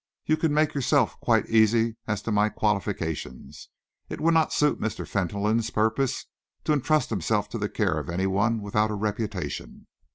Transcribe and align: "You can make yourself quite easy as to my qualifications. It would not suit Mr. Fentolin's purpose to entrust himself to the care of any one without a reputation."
"You 0.25 0.35
can 0.35 0.51
make 0.51 0.73
yourself 0.73 1.19
quite 1.19 1.45
easy 1.45 1.95
as 2.07 2.23
to 2.23 2.31
my 2.31 2.49
qualifications. 2.49 3.69
It 4.09 4.19
would 4.19 4.33
not 4.33 4.51
suit 4.51 4.79
Mr. 4.81 5.07
Fentolin's 5.07 5.69
purpose 5.69 6.25
to 6.63 6.73
entrust 6.73 7.11
himself 7.11 7.47
to 7.49 7.59
the 7.59 7.69
care 7.69 7.99
of 7.99 8.09
any 8.09 8.25
one 8.25 8.63
without 8.63 8.89
a 8.89 8.95
reputation." 8.95 9.85